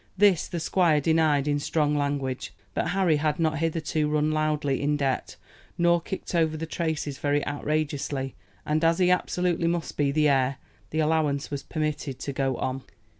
This 0.17 0.47
the 0.47 0.59
squire 0.59 0.99
denied 0.99 1.47
in 1.47 1.59
strong 1.59 1.95
language; 1.95 2.53
but 2.73 2.87
Harry 2.87 3.17
had 3.17 3.37
not 3.39 3.59
hitherto 3.59 4.09
run 4.09 4.31
loudly 4.31 4.81
in 4.81 4.97
debt, 4.97 5.35
nor 5.77 6.01
kicked 6.01 6.33
over 6.33 6.57
the 6.57 6.65
traces 6.65 7.19
very 7.19 7.45
outrageously; 7.45 8.33
and 8.65 8.83
as 8.83 8.97
he 8.97 9.11
absolutely 9.11 9.67
must 9.67 9.97
be 9.97 10.11
the 10.11 10.27
heir, 10.27 10.57
the 10.89 11.01
allowance 11.01 11.51
was 11.51 11.61
permitted 11.61 12.17
to 12.17 12.33
go 12.33 12.55
on. 12.57 12.81